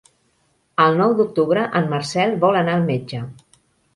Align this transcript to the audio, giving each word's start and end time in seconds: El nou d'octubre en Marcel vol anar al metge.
El 0.85 0.97
nou 1.01 1.13
d'octubre 1.19 1.65
en 1.81 1.91
Marcel 1.93 2.35
vol 2.45 2.59
anar 2.63 2.75
al 2.79 2.89
metge. 2.91 3.23